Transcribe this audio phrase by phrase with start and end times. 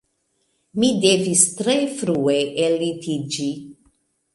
[0.83, 3.51] Mi devis tre frue ellitiĝi